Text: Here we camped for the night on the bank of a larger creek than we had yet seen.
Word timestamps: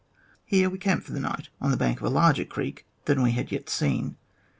Here 0.45 0.67
we 0.67 0.79
camped 0.79 1.05
for 1.05 1.11
the 1.11 1.19
night 1.19 1.49
on 1.61 1.69
the 1.69 1.77
bank 1.77 2.01
of 2.01 2.07
a 2.07 2.09
larger 2.09 2.43
creek 2.43 2.87
than 3.05 3.21
we 3.21 3.33
had 3.33 3.51
yet 3.51 3.69
seen. 3.69 4.17